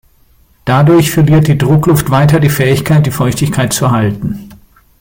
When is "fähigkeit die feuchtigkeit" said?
2.49-3.71